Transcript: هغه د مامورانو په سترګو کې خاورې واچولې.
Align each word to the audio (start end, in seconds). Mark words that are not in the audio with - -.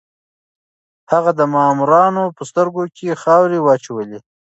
هغه 1.11 1.31
د 1.39 1.41
مامورانو 1.53 2.23
په 2.35 2.41
سترګو 2.49 2.83
کې 2.95 3.19
خاورې 3.21 3.59
واچولې. 3.61 4.19